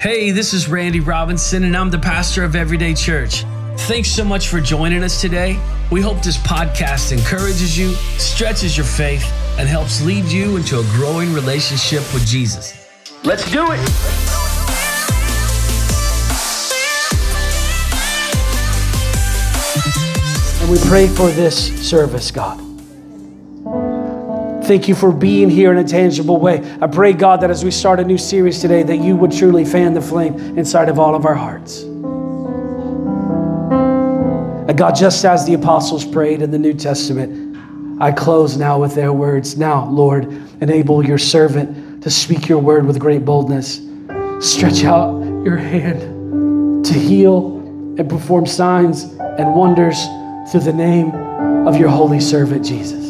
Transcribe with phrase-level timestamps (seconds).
[0.00, 3.42] Hey, this is Randy Robinson, and I'm the pastor of Everyday Church.
[3.88, 5.60] Thanks so much for joining us today.
[5.90, 9.24] We hope this podcast encourages you, stretches your faith,
[9.58, 12.88] and helps lead you into a growing relationship with Jesus.
[13.24, 13.80] Let's do it!
[20.62, 22.67] And we pray for this service, God.
[24.68, 26.62] Thank you for being here in a tangible way.
[26.78, 29.64] I pray, God, that as we start a new series today, that you would truly
[29.64, 31.84] fan the flame inside of all of our hearts.
[34.68, 37.56] And God, just as the apostles prayed in the New Testament,
[37.98, 39.56] I close now with their words.
[39.56, 43.80] Now, Lord, enable your servant to speak your word with great boldness.
[44.40, 47.56] Stretch out your hand to heal
[47.96, 49.98] and perform signs and wonders
[50.52, 51.10] through the name
[51.66, 53.07] of your holy servant, Jesus.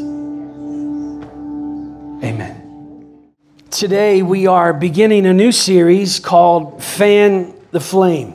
[2.22, 3.32] Amen.
[3.70, 8.34] Today we are beginning a new series called Fan the Flame.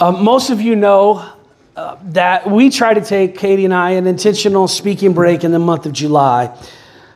[0.00, 1.30] Uh, most of you know
[1.76, 5.60] uh, that we try to take, Katie and I, an intentional speaking break in the
[5.60, 6.52] month of July.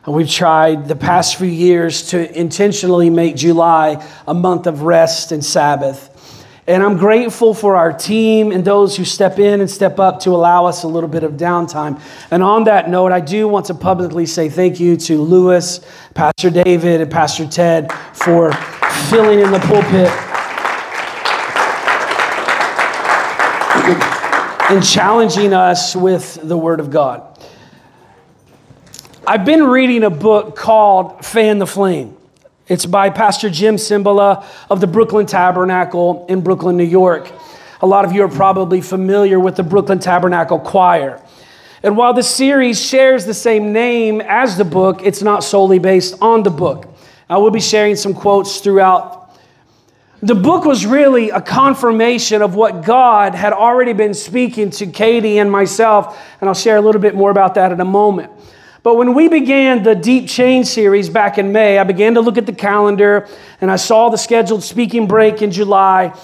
[0.05, 5.33] And we've tried the past few years to intentionally make July a month of rest
[5.33, 6.10] and Sabbath.
[6.67, 10.29] And I'm grateful for our team and those who step in and step up to
[10.29, 11.99] allow us a little bit of downtime.
[12.29, 15.79] And on that note, I do want to publicly say thank you to Lewis,
[16.13, 18.53] Pastor David, and Pastor Ted for
[19.09, 20.11] filling in the pulpit
[24.69, 27.27] and challenging us with the Word of God.
[29.27, 32.15] I've been reading a book called Fan the Flame.
[32.71, 37.29] It's by Pastor Jim Cymbala of the Brooklyn Tabernacle in Brooklyn, New York.
[37.81, 41.21] A lot of you are probably familiar with the Brooklyn Tabernacle Choir.
[41.83, 46.15] And while the series shares the same name as the book, it's not solely based
[46.21, 46.87] on the book.
[47.29, 49.37] I will be sharing some quotes throughout.
[50.21, 55.39] The book was really a confirmation of what God had already been speaking to Katie
[55.39, 58.31] and myself, and I'll share a little bit more about that in a moment.
[58.83, 62.39] But when we began the Deep Change series back in May, I began to look
[62.39, 63.27] at the calendar
[63.59, 66.17] and I saw the scheduled speaking break in July.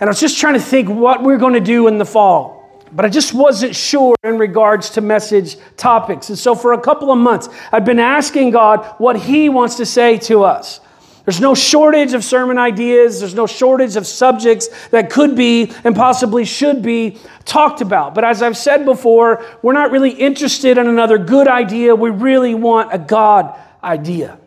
[0.00, 2.84] And I was just trying to think what we're going to do in the fall.
[2.92, 6.28] But I just wasn't sure in regards to message topics.
[6.30, 9.86] And so for a couple of months, I've been asking God what He wants to
[9.86, 10.80] say to us.
[11.24, 13.20] There's no shortage of sermon ideas.
[13.20, 18.14] There's no shortage of subjects that could be and possibly should be talked about.
[18.14, 21.94] But as I've said before, we're not really interested in another good idea.
[21.94, 24.38] We really want a God idea.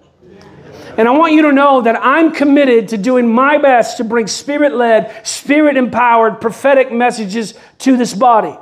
[0.98, 4.28] And I want you to know that I'm committed to doing my best to bring
[4.28, 8.56] spirit led, spirit empowered prophetic messages to this body.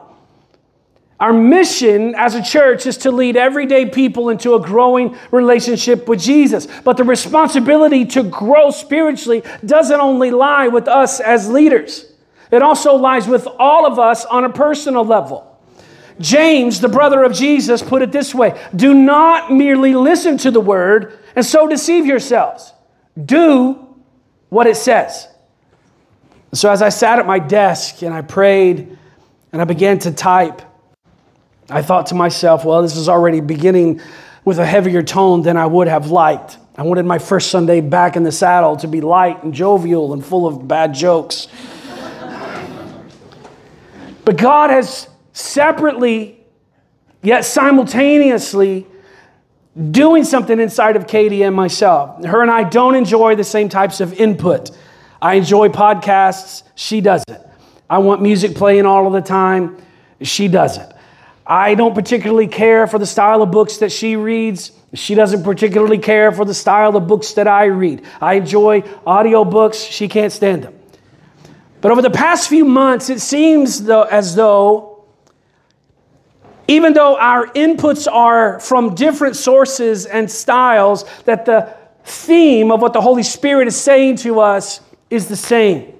[1.22, 6.20] Our mission as a church is to lead everyday people into a growing relationship with
[6.20, 6.68] Jesus.
[6.84, 12.12] But the responsibility to grow spiritually doesn't only lie with us as leaders,
[12.50, 15.48] it also lies with all of us on a personal level.
[16.20, 20.60] James, the brother of Jesus, put it this way Do not merely listen to the
[20.60, 22.74] word and so deceive yourselves.
[23.24, 23.96] Do
[24.50, 25.28] what it says.
[26.54, 28.98] So, as I sat at my desk and I prayed
[29.54, 30.64] and I began to type,
[31.72, 34.02] I thought to myself, well, this is already beginning
[34.44, 36.58] with a heavier tone than I would have liked.
[36.76, 40.26] I wanted my first Sunday back in the saddle to be light and jovial and
[40.26, 41.48] full of bad jokes.
[44.26, 46.44] but God has separately,
[47.22, 48.88] yet simultaneously,
[49.92, 52.24] doing something inside of Katie and myself.
[52.26, 54.72] Her and I don't enjoy the same types of input.
[55.22, 57.40] I enjoy podcasts, she doesn't.
[57.90, 59.78] I want music playing all of the time,
[60.22, 60.91] she doesn't.
[61.46, 64.72] I don't particularly care for the style of books that she reads.
[64.94, 68.04] She doesn't particularly care for the style of books that I read.
[68.20, 69.80] I enjoy audio books.
[69.80, 70.74] She can't stand them.
[71.82, 75.04] But over the past few months, it seems though, as though,
[76.68, 82.94] even though our inputs are from different sources and styles, that the theme of what
[82.94, 84.80] the Holy Spirit is saying to us
[85.10, 85.94] is the same.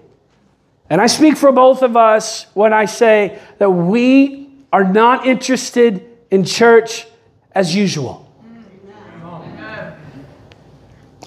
[0.90, 4.41] And I speak for both of us when I say that we
[4.72, 7.06] are not interested in church
[7.52, 8.28] as usual.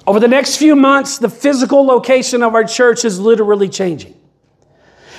[0.07, 4.15] Over the next few months, the physical location of our church is literally changing.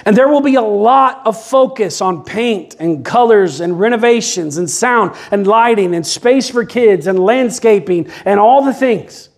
[0.05, 4.71] And there will be a lot of focus on paint and colors and renovations and
[4.71, 9.29] sound and lighting and space for kids and landscaping and all the things.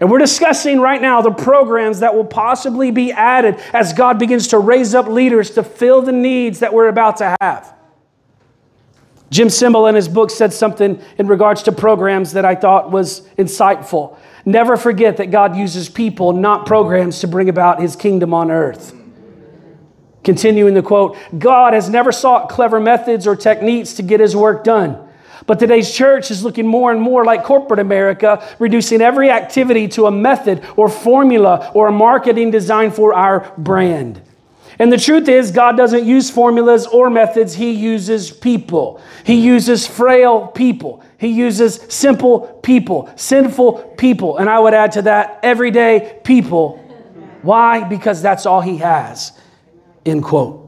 [0.00, 4.48] And we're discussing right now the programs that will possibly be added as God begins
[4.48, 7.75] to raise up leaders to fill the needs that we're about to have.
[9.30, 13.22] Jim Cymbala in his book said something in regards to programs that I thought was
[13.36, 14.16] insightful.
[14.44, 18.94] Never forget that God uses people, not programs, to bring about his kingdom on earth.
[20.22, 24.62] Continuing the quote God has never sought clever methods or techniques to get his work
[24.62, 25.02] done.
[25.46, 30.06] But today's church is looking more and more like corporate America, reducing every activity to
[30.06, 34.20] a method or formula or a marketing design for our brand.
[34.78, 39.00] And the truth is, God doesn't use formulas or methods, He uses people.
[39.24, 41.02] He uses frail people.
[41.18, 44.36] He uses simple people, sinful people.
[44.36, 46.76] And I would add to that, everyday people.
[47.42, 47.84] Why?
[47.84, 49.32] Because that's all He has.
[50.04, 50.62] End quote.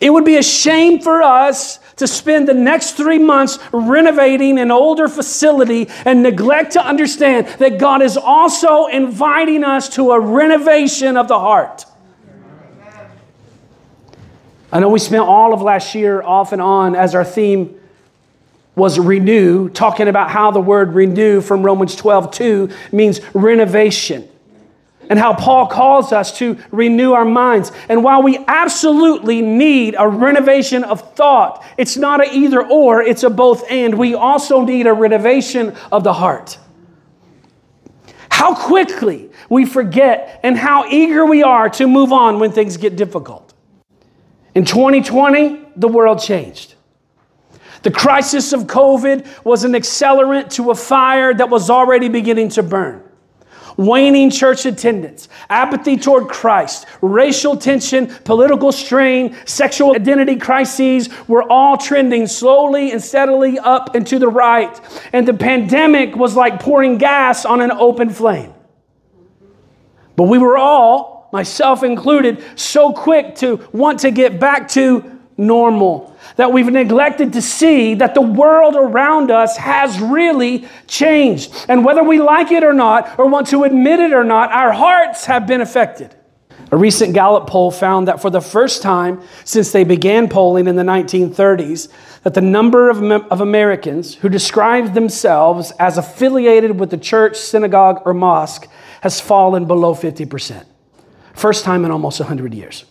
[0.00, 4.70] It would be a shame for us to spend the next three months renovating an
[4.70, 11.16] older facility and neglect to understand that God is also inviting us to a renovation
[11.16, 11.86] of the heart.
[14.72, 17.78] I know we spent all of last year off and on as our theme
[18.74, 24.28] was renew, talking about how the word renew from Romans 12 2 means renovation
[25.08, 27.72] and how Paul calls us to renew our minds.
[27.88, 33.22] And while we absolutely need a renovation of thought, it's not an either or, it's
[33.22, 33.96] a both and.
[33.96, 36.58] We also need a renovation of the heart.
[38.30, 42.96] How quickly we forget and how eager we are to move on when things get
[42.96, 43.45] difficult.
[44.56, 46.76] In 2020, the world changed.
[47.82, 52.62] The crisis of COVID was an accelerant to a fire that was already beginning to
[52.62, 53.02] burn
[53.76, 61.76] waning church attendance, apathy toward Christ, racial tension, political strain, sexual identity crises were all
[61.76, 64.80] trending slowly and steadily up and to the right.
[65.12, 68.54] And the pandemic was like pouring gas on an open flame.
[70.16, 76.16] But we were all, myself included, so quick to want to get back to normal
[76.36, 81.54] that we've neglected to see that the world around us has really changed.
[81.68, 84.72] And whether we like it or not, or want to admit it or not, our
[84.72, 86.14] hearts have been affected.
[86.72, 90.74] A recent Gallup poll found that for the first time since they began polling in
[90.74, 91.88] the 1930s,
[92.24, 93.00] that the number of,
[93.30, 98.66] of Americans who describe themselves as affiliated with the church, synagogue, or mosque
[99.02, 100.64] has fallen below 50%.
[101.36, 102.86] First time in almost 100 years.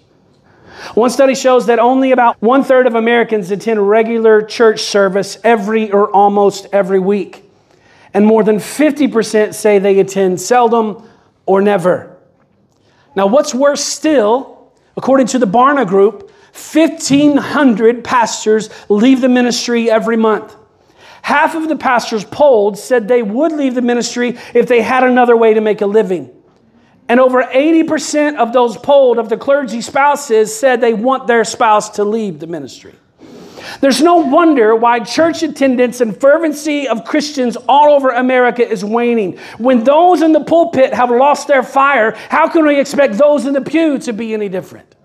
[0.94, 5.92] One study shows that only about one third of Americans attend regular church service every
[5.92, 7.44] or almost every week.
[8.14, 11.10] And more than 50% say they attend seldom
[11.48, 12.16] or never.
[13.16, 20.18] Now, what's worse still, according to the Barna Group, 1,500 pastors leave the ministry every
[20.18, 20.56] month.
[21.24, 25.36] Half of the pastors polled said they would leave the ministry if they had another
[25.36, 26.32] way to make a living.
[27.08, 31.90] And over 80% of those polled of the clergy spouses said they want their spouse
[31.92, 32.96] to leave the ministry.
[33.82, 39.38] There's no wonder why church attendance and fervency of Christians all over America is waning.
[39.58, 43.54] When those in the pulpit have lost their fire, how can we expect those in
[43.54, 44.96] the pew to be any different?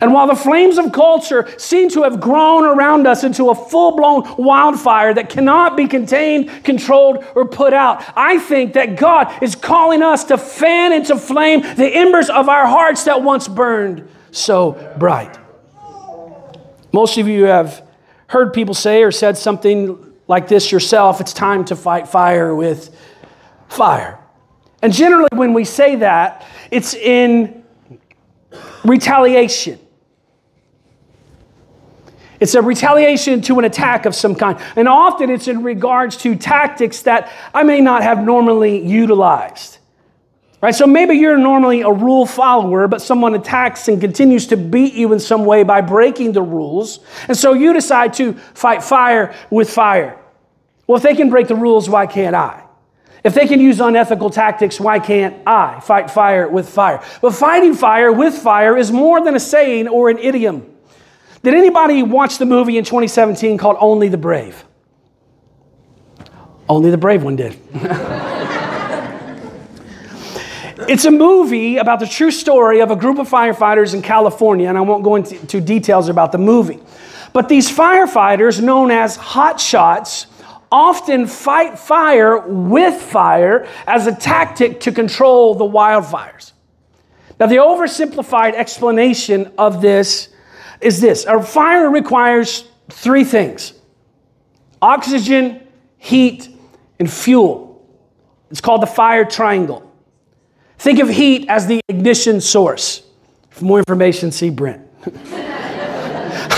[0.00, 3.96] And while the flames of culture seem to have grown around us into a full
[3.96, 9.56] blown wildfire that cannot be contained, controlled, or put out, I think that God is
[9.56, 14.94] calling us to fan into flame the embers of our hearts that once burned so
[14.98, 15.36] bright.
[16.92, 17.86] Most of you have
[18.28, 22.94] heard people say or said something like this yourself it's time to fight fire with
[23.68, 24.18] fire.
[24.80, 27.64] And generally, when we say that, it's in
[28.84, 29.80] retaliation
[32.40, 34.58] it's a retaliation to an attack of some kind.
[34.76, 39.78] And often it's in regards to tactics that I may not have normally utilized.
[40.60, 40.74] Right?
[40.74, 45.12] So maybe you're normally a rule follower, but someone attacks and continues to beat you
[45.12, 46.98] in some way by breaking the rules.
[47.28, 50.18] And so you decide to fight fire with fire.
[50.86, 52.64] Well, if they can break the rules, why can't I?
[53.22, 57.04] If they can use unethical tactics, why can't I fight fire with fire?
[57.20, 60.74] But fighting fire with fire is more than a saying or an idiom.
[61.42, 64.64] Did anybody watch the movie in 2017 called Only the Brave?
[66.68, 67.58] Only the brave one did.
[70.86, 74.76] it's a movie about the true story of a group of firefighters in California, and
[74.76, 76.80] I won't go into details about the movie.
[77.32, 80.26] But these firefighters, known as hot shots,
[80.70, 86.52] often fight fire with fire as a tactic to control the wildfires.
[87.40, 90.28] Now, the oversimplified explanation of this
[90.80, 93.72] is this a fire requires three things
[94.80, 95.66] oxygen,
[95.96, 96.48] heat,
[96.98, 97.66] and fuel.
[98.50, 99.84] It's called the fire triangle.
[100.78, 103.02] Think of heat as the ignition source.
[103.50, 104.86] For more information, see Brent.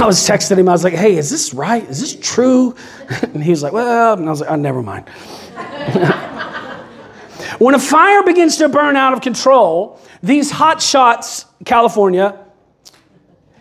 [0.01, 0.69] I was texting him.
[0.69, 1.83] I was like, "Hey, is this right?
[1.85, 2.75] Is this true?"
[3.23, 5.09] And he was like, "Well," and I was like, "Oh, never mind."
[7.59, 12.39] when a fire begins to burn out of control, these hot shots, California,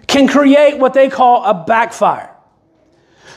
[0.09, 2.35] can create what they call a backfire.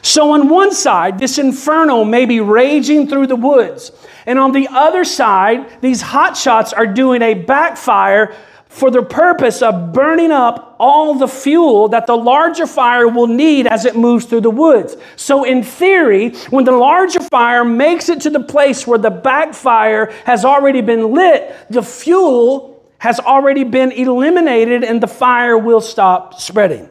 [0.00, 3.92] So, on one side, this inferno may be raging through the woods.
[4.26, 8.34] And on the other side, these hot shots are doing a backfire
[8.66, 13.66] for the purpose of burning up all the fuel that the larger fire will need
[13.66, 14.96] as it moves through the woods.
[15.16, 20.10] So, in theory, when the larger fire makes it to the place where the backfire
[20.24, 22.71] has already been lit, the fuel
[23.02, 26.88] has already been eliminated and the fire will stop spreading.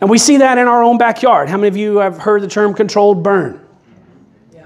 [0.00, 1.48] And we see that in our own backyard.
[1.48, 3.60] How many of you have heard the term controlled burn?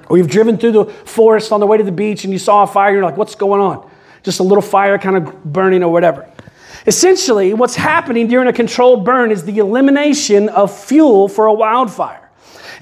[0.09, 2.65] Or you've driven through the forest on the way to the beach and you saw
[2.65, 3.91] a fire, you're like, what's going on?
[4.23, 6.29] just a little fire kind of burning or whatever.
[6.87, 12.31] Essentially, what's happening during a controlled burn is the elimination of fuel for a wildfire.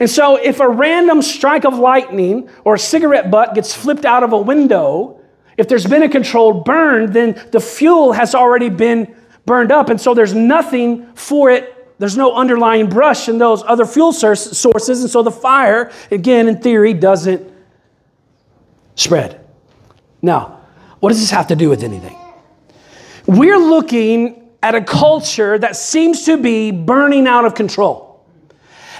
[0.00, 4.22] And so, if a random strike of lightning or a cigarette butt gets flipped out
[4.22, 5.17] of a window,
[5.58, 9.90] if there's been a controlled burn, then the fuel has already been burned up.
[9.90, 11.74] And so, there's nothing for it.
[11.98, 15.00] There's no underlying brush in those other fuel sources.
[15.02, 17.52] And so, the fire, again, in theory, doesn't
[18.94, 19.44] spread.
[20.22, 20.60] Now,
[21.00, 22.16] what does this have to do with anything?
[23.26, 28.07] We're looking at a culture that seems to be burning out of control.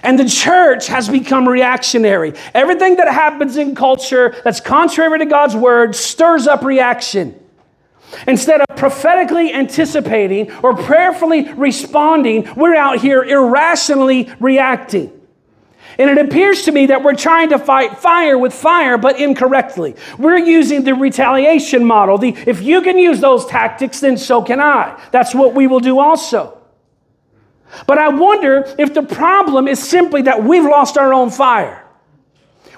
[0.02, 2.34] And the church has become reactionary.
[2.54, 7.38] Everything that happens in culture that's contrary to God's word stirs up reaction.
[8.26, 15.12] Instead of prophetically anticipating or prayerfully responding, we're out here irrationally reacting.
[15.98, 19.96] And it appears to me that we're trying to fight fire with fire, but incorrectly.
[20.16, 22.18] We're using the retaliation model.
[22.18, 25.00] The, if you can use those tactics, then so can I.
[25.10, 26.57] That's what we will do also.
[27.86, 31.84] But I wonder if the problem is simply that we've lost our own fire.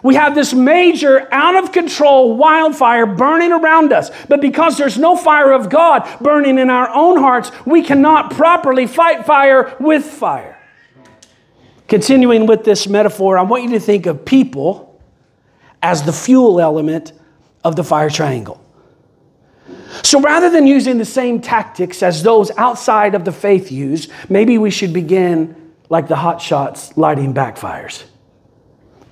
[0.02, 4.10] We have this major, out of control wildfire burning around us.
[4.28, 8.86] But because there's no fire of God burning in our own hearts, we cannot properly
[8.86, 10.56] fight fire with fire.
[11.86, 15.00] Continuing with this metaphor, I want you to think of people
[15.82, 17.12] as the fuel element
[17.64, 18.64] of the fire triangle.
[20.02, 24.58] So rather than using the same tactics as those outside of the faith use, maybe
[24.58, 28.04] we should begin like the hot shots lighting backfires.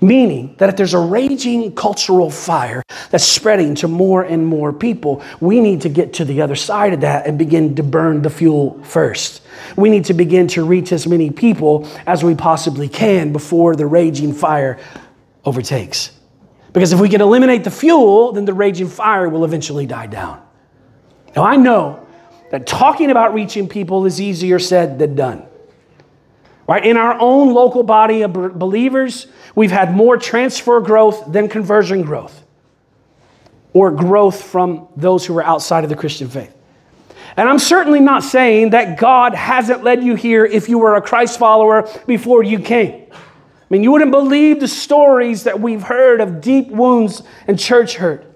[0.01, 5.25] Meaning that if there's a raging cultural fire that's spreading to more and more people,
[5.41, 8.31] we need to get to the other side of that and begin to burn the
[8.31, 9.43] fuel first.
[9.77, 13.87] We need to begin to reach as many people as we possibly can before the
[13.87, 14.79] raging fire
[15.45, 16.13] overtakes.
[16.73, 20.41] Because if we can eliminate the fuel, then the raging fire will eventually die down.
[21.39, 22.05] Now, I know
[22.51, 25.47] that talking about reaching people is easier said than done.
[26.67, 26.85] Right?
[26.85, 32.45] In our own local body of believers, we've had more transfer growth than conversion growth
[33.73, 36.53] or growth from those who are outside of the Christian faith.
[37.37, 41.01] And I'm certainly not saying that God hasn't led you here if you were a
[41.01, 43.07] Christ follower before you came.
[43.13, 43.17] I
[43.71, 48.28] mean, you wouldn't believe the stories that we've heard of deep wounds and church hurt.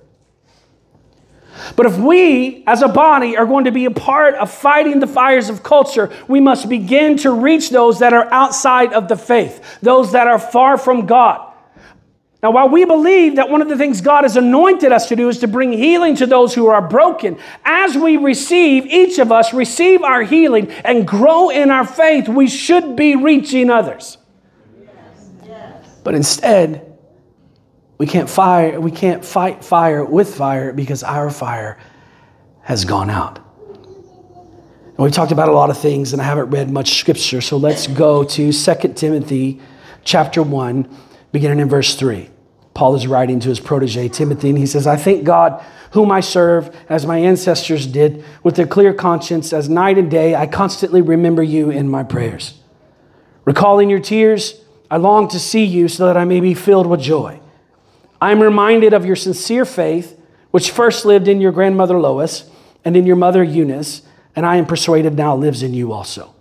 [1.76, 5.06] But if we, as a body, are going to be a part of fighting the
[5.06, 9.78] fires of culture, we must begin to reach those that are outside of the faith,
[9.80, 11.52] those that are far from God.
[12.42, 15.28] Now, while we believe that one of the things God has anointed us to do
[15.28, 19.54] is to bring healing to those who are broken, as we receive, each of us
[19.54, 24.18] receive our healing and grow in our faith, we should be reaching others.
[26.02, 26.91] But instead,
[28.02, 31.78] we can't fire, we can't fight fire with fire because our fire
[32.62, 33.38] has gone out.
[34.96, 37.58] And we talked about a lot of things, and I haven't read much scripture, so
[37.58, 39.60] let's go to 2 Timothy
[40.02, 40.96] chapter 1,
[41.30, 42.28] beginning in verse 3.
[42.74, 46.18] Paul is writing to his protege Timothy, and he says, I thank God, whom I
[46.18, 51.02] serve, as my ancestors did, with a clear conscience, as night and day I constantly
[51.02, 52.58] remember you in my prayers.
[53.44, 57.00] Recalling your tears, I long to see you so that I may be filled with
[57.00, 57.38] joy.
[58.22, 60.16] I am reminded of your sincere faith,
[60.52, 62.48] which first lived in your grandmother Lois
[62.84, 64.02] and in your mother Eunice,
[64.36, 66.32] and I am persuaded now lives in you also.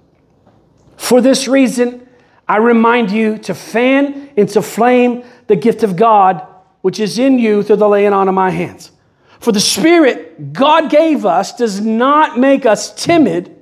[0.95, 2.07] For this reason,
[2.47, 6.45] I remind you to fan into flame the gift of God
[6.81, 8.91] which is in you through the laying on of my hands.
[9.39, 13.57] For the Spirit God gave us does not make us timid,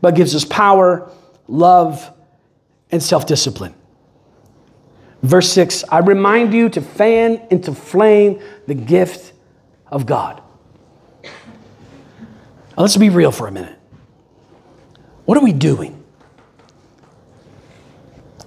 [0.00, 1.10] but gives us power,
[1.46, 2.10] love,
[2.90, 3.74] and self discipline.
[5.22, 9.32] Verse 6 I remind you to fan into flame the gift
[9.86, 10.42] of God.
[11.22, 13.78] Now, let's be real for a minute.
[15.24, 16.02] What are we doing?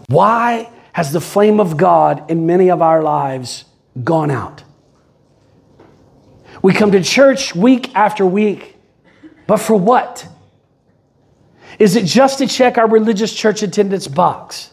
[0.08, 3.66] Why has the flame of God in many of our lives
[4.04, 4.64] gone out?
[6.62, 8.76] We come to church week after week,
[9.48, 10.28] but for what?
[11.80, 14.73] Is it just to check our religious church attendance box?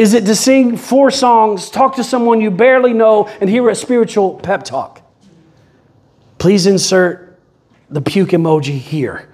[0.00, 3.74] Is it to sing four songs, talk to someone you barely know, and hear a
[3.74, 5.02] spiritual pep talk?
[6.38, 7.38] Please insert
[7.90, 9.28] the puke emoji here.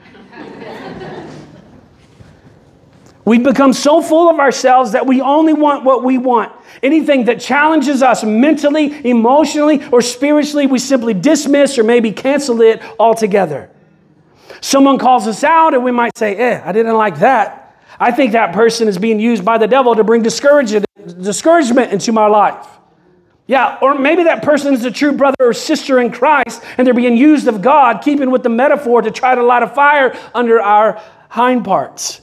[3.24, 6.52] We've become so full of ourselves that we only want what we want.
[6.82, 12.82] Anything that challenges us mentally, emotionally, or spiritually, we simply dismiss or maybe cancel it
[12.98, 13.70] altogether.
[14.60, 17.65] Someone calls us out, and we might say, Eh, I didn't like that.
[17.98, 22.26] I think that person is being used by the devil to bring discouragement into my
[22.26, 22.66] life.
[23.46, 26.94] Yeah, or maybe that person is a true brother or sister in Christ, and they're
[26.94, 30.60] being used of God, keeping with the metaphor to try to light a fire under
[30.60, 32.20] our hind parts.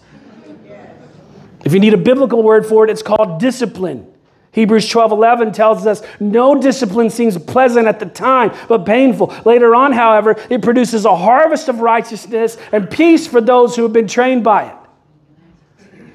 [1.64, 4.14] If you need a biblical word for it, it's called discipline.
[4.52, 9.34] Hebrews 12 11 tells us no discipline seems pleasant at the time, but painful.
[9.46, 13.94] Later on, however, it produces a harvest of righteousness and peace for those who have
[13.94, 14.76] been trained by it.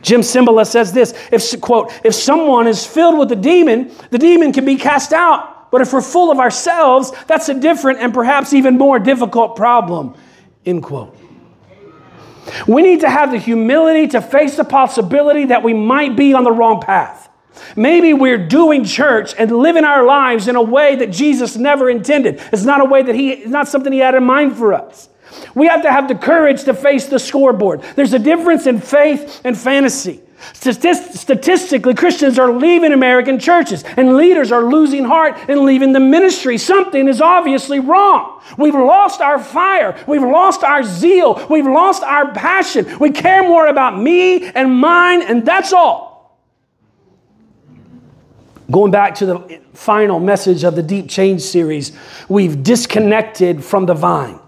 [0.02, 4.52] Jim Cymbala says this if, quote, if someone is filled with a demon, the demon
[4.52, 5.70] can be cast out.
[5.70, 10.14] But if we're full of ourselves, that's a different and perhaps even more difficult problem,
[10.64, 11.14] end quote.
[12.66, 16.44] We need to have the humility to face the possibility that we might be on
[16.44, 17.28] the wrong path.
[17.76, 22.40] Maybe we're doing church and living our lives in a way that Jesus never intended.
[22.52, 25.08] It's not a way that he, it's not something he had in mind for us.
[25.54, 27.82] We have to have the courage to face the scoreboard.
[27.96, 30.22] There's a difference in faith and fantasy.
[30.52, 36.58] Statistically, Christians are leaving American churches and leaders are losing heart and leaving the ministry.
[36.58, 38.40] Something is obviously wrong.
[38.56, 39.98] We've lost our fire.
[40.06, 41.44] We've lost our zeal.
[41.50, 42.98] We've lost our passion.
[43.00, 46.40] We care more about me and mine, and that's all.
[48.70, 51.90] Going back to the final message of the Deep Change series,
[52.28, 54.38] we've disconnected from the vine.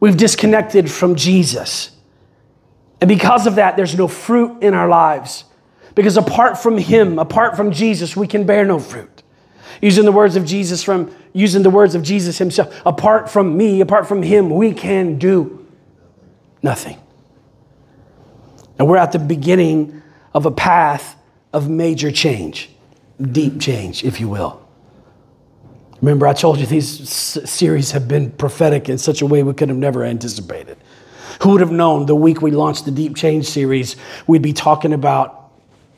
[0.00, 1.90] We've disconnected from Jesus.
[3.00, 5.44] And because of that, there's no fruit in our lives.
[5.94, 9.22] Because apart from Him, apart from Jesus, we can bear no fruit.
[9.82, 13.80] Using the words of Jesus from using the words of Jesus Himself, apart from me,
[13.80, 15.66] apart from Him, we can do
[16.62, 16.98] nothing.
[18.78, 20.02] And we're at the beginning
[20.34, 21.16] of a path
[21.52, 22.70] of major change,
[23.20, 24.67] deep change, if you will.
[26.00, 27.08] Remember, I told you these
[27.50, 30.76] series have been prophetic in such a way we could have never anticipated.
[31.42, 34.92] Who would have known the week we launched the Deep Change series, we'd be talking
[34.92, 35.50] about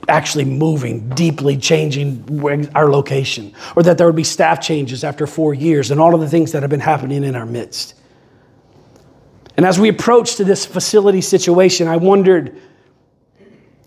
[0.08, 5.52] actually moving, deeply changing our location, or that there would be staff changes after four
[5.52, 7.94] years, and all of the things that have been happening in our midst.
[9.56, 12.58] And as we approached to this facility situation, I wondered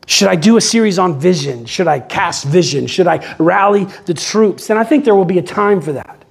[0.05, 1.65] should I do a series on vision?
[1.65, 2.87] Should I cast vision?
[2.87, 4.69] Should I rally the troops?
[4.69, 6.25] And I think there will be a time for that.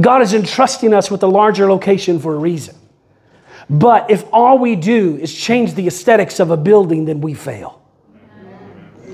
[0.00, 2.76] God is entrusting us with a larger location for a reason.
[3.68, 7.82] But if all we do is change the aesthetics of a building, then we fail.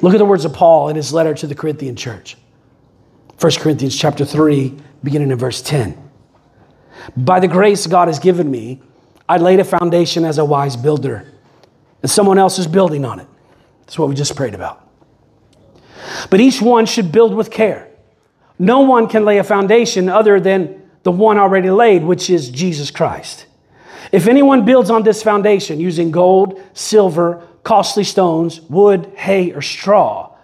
[0.02, 2.36] Look at the words of Paul in his letter to the Corinthian church.
[3.40, 5.98] 1 Corinthians chapter 3, beginning in verse 10.
[7.16, 8.82] By the grace God has given me,
[9.28, 11.26] I laid a foundation as a wise builder,
[12.04, 13.26] and someone else is building on it.
[13.80, 14.86] That's what we just prayed about.
[16.28, 17.88] But each one should build with care.
[18.58, 22.90] No one can lay a foundation other than the one already laid, which is Jesus
[22.90, 23.46] Christ.
[24.12, 30.36] If anyone builds on this foundation using gold, silver, costly stones, wood, hay, or straw,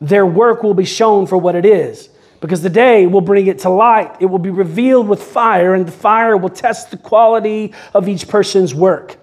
[0.00, 2.08] their work will be shown for what it is,
[2.40, 4.16] because the day will bring it to light.
[4.18, 8.26] It will be revealed with fire, and the fire will test the quality of each
[8.26, 9.20] person's work.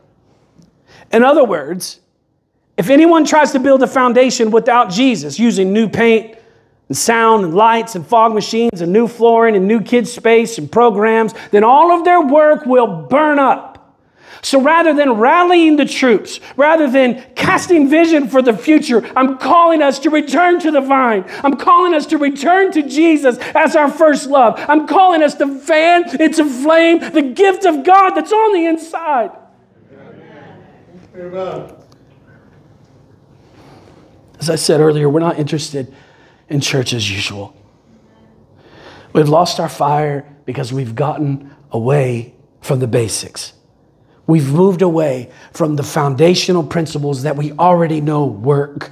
[1.13, 1.99] In other words,
[2.77, 6.37] if anyone tries to build a foundation without Jesus, using new paint,
[6.87, 10.69] and sound and lights and fog machines and new flooring and new kids' space and
[10.69, 13.71] programs, then all of their work will burn up.
[14.41, 19.81] So rather than rallying the troops, rather than casting vision for the future, I'm calling
[19.81, 21.25] us to return to the vine.
[21.43, 24.55] I'm calling us to return to Jesus as our first love.
[24.67, 29.31] I'm calling us to fan into flame the gift of God that's on the inside.
[34.39, 35.93] As I said earlier, we're not interested
[36.49, 37.55] in church as usual.
[39.13, 43.53] We've lost our fire because we've gotten away from the basics.
[44.25, 48.91] We've moved away from the foundational principles that we already know work.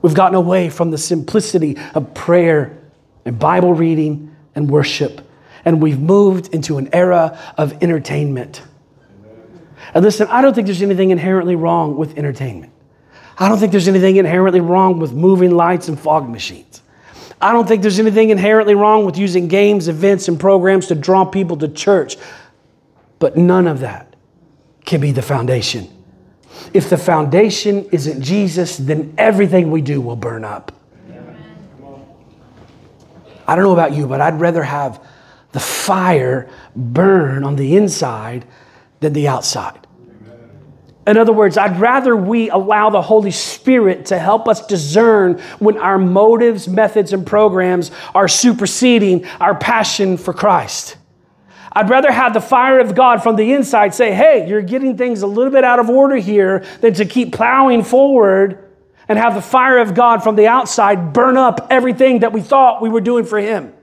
[0.00, 2.78] We've gotten away from the simplicity of prayer
[3.24, 5.20] and Bible reading and worship,
[5.64, 8.62] and we've moved into an era of entertainment.
[9.94, 12.72] And listen, I don't think there's anything inherently wrong with entertainment.
[13.38, 16.82] I don't think there's anything inherently wrong with moving lights and fog machines.
[17.40, 21.24] I don't think there's anything inherently wrong with using games, events, and programs to draw
[21.24, 22.16] people to church.
[23.18, 24.14] But none of that
[24.84, 25.88] can be the foundation.
[26.72, 30.72] If the foundation isn't Jesus, then everything we do will burn up.
[33.46, 35.04] I don't know about you, but I'd rather have
[35.50, 38.46] the fire burn on the inside
[39.02, 39.86] than the outside.
[41.06, 45.76] In other words, I'd rather we allow the Holy Spirit to help us discern when
[45.76, 50.96] our motives, methods, and programs are superseding our passion for Christ.
[51.72, 55.22] I'd rather have the fire of God from the inside say, hey, you're getting things
[55.22, 58.70] a little bit out of order here, than to keep plowing forward
[59.08, 62.80] and have the fire of God from the outside burn up everything that we thought
[62.80, 63.74] we were doing for Him.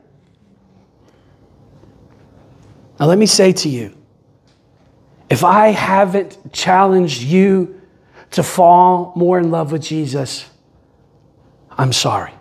[2.98, 3.99] Now, let me say to you,
[5.30, 7.80] if I haven't challenged you
[8.32, 10.50] to fall more in love with Jesus,
[11.70, 12.34] I'm sorry.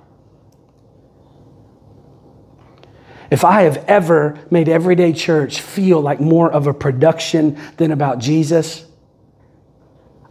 [3.31, 8.19] If I have ever made everyday church feel like more of a production than about
[8.21, 8.87] Jesus,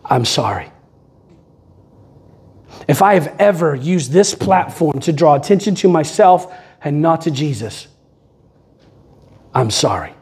[0.04, 0.72] I'm sorry.
[2.88, 7.32] If I have ever used this platform to draw attention to myself and not to
[7.32, 7.88] Jesus,
[9.54, 10.14] I'm sorry.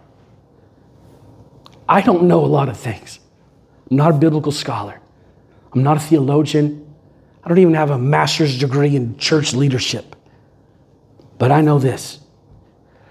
[1.88, 3.20] I don't know a lot of things.
[3.90, 5.00] I'm not a biblical scholar.
[5.74, 6.94] I'm not a theologian.
[7.44, 10.16] I don't even have a master's degree in church leadership.
[11.38, 12.20] But I know this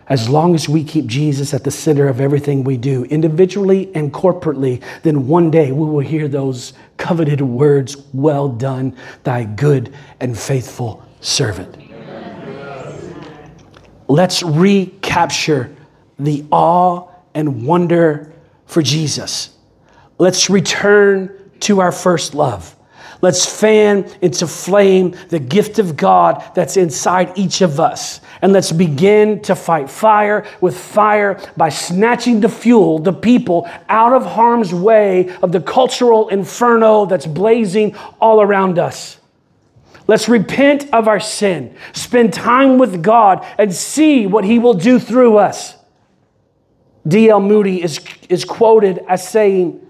[0.08, 4.12] as long as we keep Jesus at the center of everything we do, individually and
[4.12, 10.38] corporately, then one day we will hear those coveted words Well done, thy good and
[10.38, 11.78] faithful servant.
[14.08, 15.74] Let's recapture
[16.18, 18.33] the awe and wonder
[18.74, 19.56] for Jesus.
[20.18, 22.74] Let's return to our first love.
[23.22, 28.20] Let's fan into flame the gift of God that's inside each of us.
[28.42, 34.12] And let's begin to fight fire with fire by snatching the fuel, the people, out
[34.12, 39.20] of harm's way of the cultural inferno that's blazing all around us.
[40.08, 44.98] Let's repent of our sin, spend time with God, and see what He will do
[44.98, 45.73] through us.
[47.06, 47.40] D.L.
[47.40, 49.86] Moody is, is quoted as saying,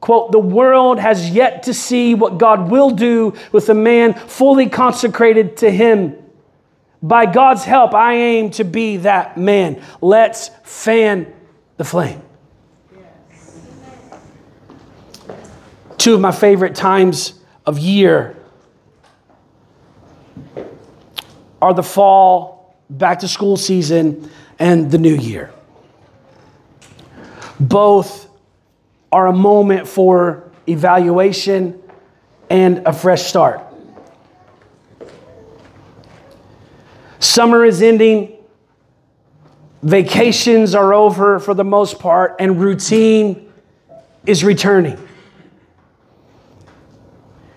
[0.00, 4.68] quote, the world has yet to see what God will do with a man fully
[4.68, 6.16] consecrated to him.
[7.02, 9.82] By God's help, I aim to be that man.
[10.00, 11.32] Let's fan
[11.76, 12.22] the flame.
[15.98, 17.34] Two of my favorite times
[17.66, 18.36] of year
[21.60, 25.50] are the fall, back to school season, and the new year.
[27.60, 28.28] Both
[29.12, 31.80] are a moment for evaluation
[32.50, 33.60] and a fresh start.
[37.18, 38.36] Summer is ending,
[39.82, 43.52] vacations are over for the most part, and routine
[44.26, 44.98] is returning.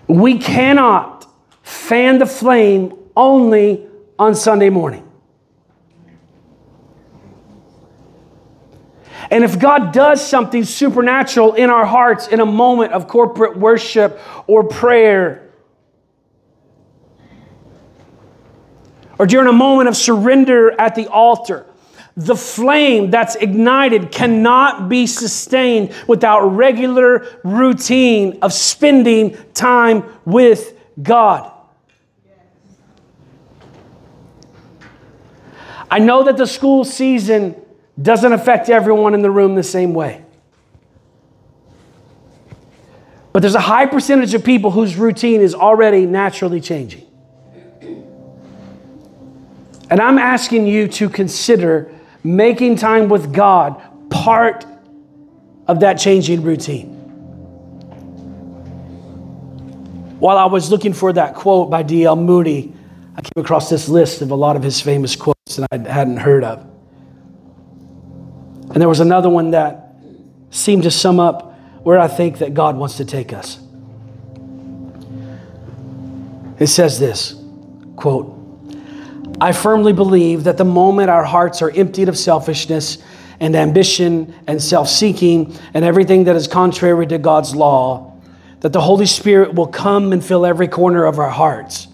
[0.08, 1.26] We cannot
[1.64, 3.86] fan the flame only
[4.18, 5.07] on Sunday morning.
[9.30, 14.20] And if God does something supernatural in our hearts in a moment of corporate worship
[14.48, 15.50] or prayer,
[19.20, 21.66] or during a moment of surrender at the altar,
[22.16, 31.52] the flame that's ignited cannot be sustained without regular routine of spending time with God.
[35.90, 37.56] I know that the school season
[38.02, 40.24] doesn't affect everyone in the room the same way.
[43.34, 47.06] But there's a high percentage of people whose routine is already naturally changing.
[49.90, 54.66] And I'm asking you to consider making time with God part
[55.68, 56.94] of that changing routine.
[60.20, 62.16] While I was looking for that quote by D.L.
[62.16, 62.74] Moody,
[63.16, 66.18] I came across this list of a lot of his famous quotes that I hadn't
[66.18, 66.68] heard of.
[68.78, 69.96] And there was another one that
[70.52, 73.60] seemed to sum up where I think that God wants to take us.
[76.60, 77.34] It says this
[77.96, 78.38] quote,
[79.42, 83.00] I firmly believe that the moment our hearts are emptied of selfishness
[83.40, 88.16] and ambition and self seeking and everything that is contrary to God's law,
[88.60, 91.88] that the Holy Spirit will come and fill every corner of our hearts.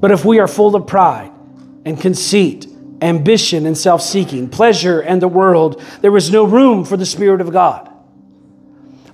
[0.00, 1.32] But if we are full of pride
[1.84, 2.66] and conceit,
[3.02, 7.40] ambition and self seeking, pleasure and the world, there is no room for the Spirit
[7.40, 7.90] of God.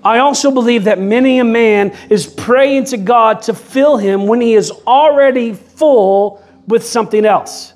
[0.05, 4.41] I also believe that many a man is praying to God to fill him when
[4.41, 7.73] he is already full with something else.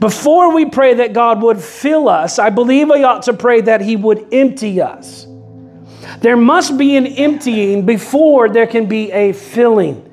[0.00, 3.80] Before we pray that God would fill us, I believe we ought to pray that
[3.80, 5.26] he would empty us.
[6.20, 10.10] There must be an emptying before there can be a filling.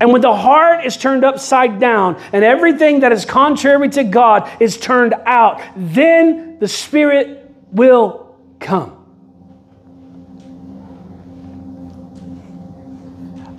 [0.00, 4.48] And when the heart is turned upside down and everything that is contrary to God
[4.60, 8.94] is turned out, then the Spirit will come.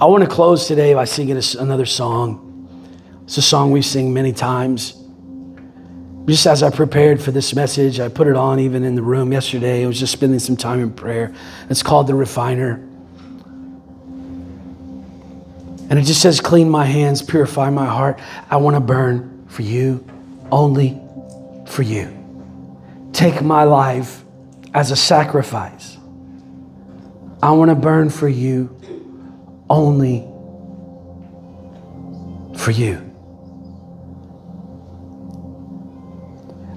[0.02, 2.46] I want to close today by singing another song.
[3.26, 4.94] It's a song we sing many times.
[6.26, 9.34] Just as I prepared for this message, I put it on even in the room
[9.34, 9.84] yesterday.
[9.84, 11.34] I was just spending some time in prayer.
[11.70, 12.89] It's called The Refiner.
[15.90, 18.20] And it just says, Clean my hands, purify my heart.
[18.50, 20.06] I want to burn for you,
[20.52, 21.02] only
[21.66, 22.16] for you.
[23.12, 24.24] Take my life
[24.74, 25.98] as a sacrifice.
[27.42, 28.80] I want to burn for you,
[29.70, 30.28] only
[32.56, 33.06] for you.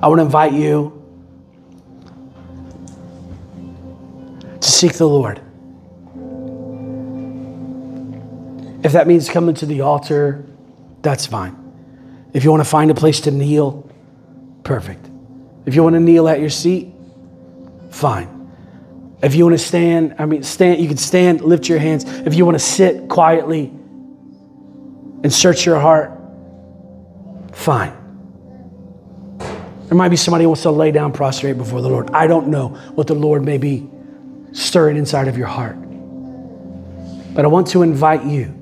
[0.01, 0.99] I want to invite you
[4.61, 5.41] to seek the Lord.
[8.83, 10.45] If that means coming to the altar,
[11.03, 11.57] that's fine.
[12.33, 13.89] If you want to find a place to kneel,
[14.65, 15.09] perfect.
[15.67, 16.93] If you want to kneel at your seat,
[17.91, 18.51] fine.
[19.23, 22.05] If you want to stand, I mean, stand, you can stand, lift your hands.
[22.05, 23.67] If you want to sit quietly
[25.23, 26.19] and search your heart,
[27.53, 27.97] fine.
[29.87, 32.11] There might be somebody who wants to lay down prostrate before the Lord.
[32.11, 33.89] I don't know what the Lord may be
[34.53, 35.77] stirring inside of your heart.
[37.35, 38.62] But I want to invite you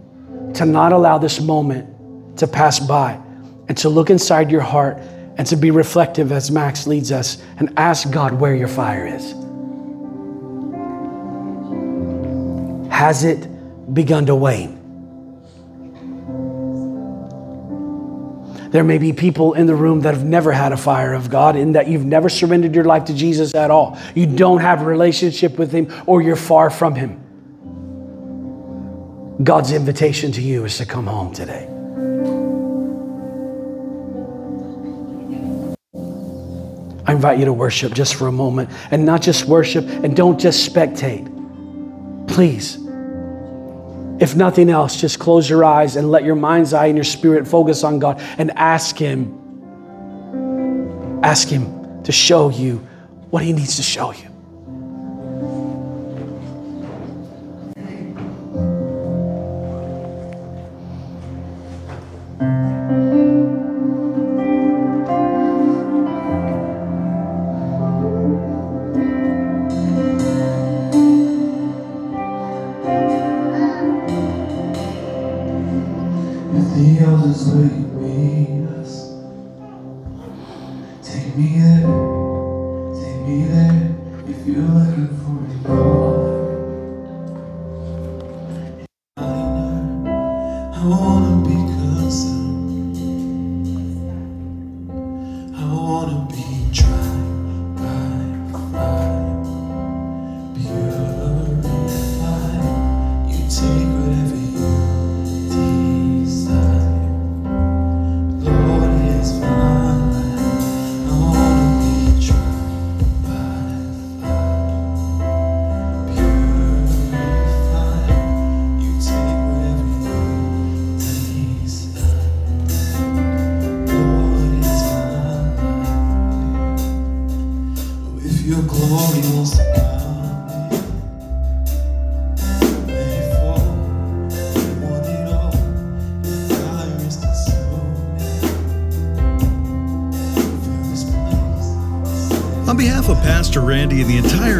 [0.54, 3.20] to not allow this moment to pass by
[3.68, 4.98] and to look inside your heart
[5.36, 9.32] and to be reflective as Max leads us and ask God where your fire is.
[12.92, 13.48] Has it
[13.94, 14.76] begun to wane?
[18.70, 21.56] There may be people in the room that have never had a fire of God
[21.56, 23.98] in that you've never surrendered your life to Jesus at all.
[24.14, 27.29] You don't have a relationship with Him or you're far from Him.
[29.42, 31.66] God's invitation to you is to come home today.
[37.06, 40.38] I invite you to worship just for a moment and not just worship and don't
[40.38, 41.26] just spectate.
[42.28, 42.78] Please
[44.20, 47.48] if nothing else, just close your eyes and let your mind's eye and your spirit
[47.48, 49.38] focus on God and ask Him.
[51.24, 52.86] Ask Him to show you
[53.30, 54.29] what He needs to show you.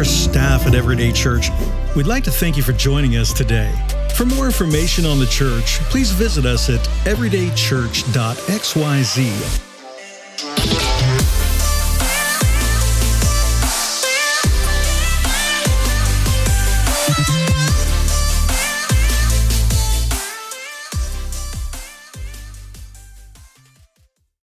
[0.01, 1.49] Entire staff at Everyday Church,
[1.95, 3.71] we'd like to thank you for joining us today.
[4.15, 9.70] For more information on the church, please visit us at everydaychurch.xyz